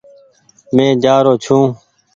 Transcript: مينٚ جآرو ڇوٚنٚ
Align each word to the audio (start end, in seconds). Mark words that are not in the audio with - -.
مينٚ 0.75 0.99
جآرو 1.03 1.33
ڇوٚنٚ 1.43 1.69